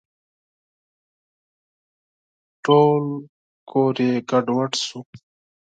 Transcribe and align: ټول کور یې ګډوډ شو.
ټول 2.65 3.03
کور 3.69 3.95
یې 4.05 4.13
ګډوډ 4.29 4.71
شو. 4.85 4.99